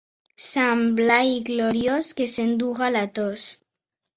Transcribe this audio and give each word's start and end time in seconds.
Sant 0.45 0.81
Blai 0.99 1.35
gloriós, 1.51 2.09
que 2.21 2.27
s'enduga 2.33 2.91
la 2.99 3.07
tos. 3.21 3.49